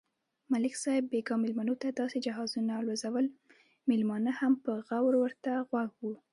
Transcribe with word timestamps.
ملک 0.51 0.75
صاحب 0.83 1.03
بیگا 1.11 1.35
مېلمنوته 1.43 1.87
داسې 2.01 2.17
جهازونه 2.25 2.71
الوزول، 2.79 3.25
مېلمانه 3.89 4.31
هم 4.39 4.53
په 4.63 4.71
غور 4.87 5.13
ورته 5.19 5.51
غوږ 5.69 5.91
و. 6.01 6.05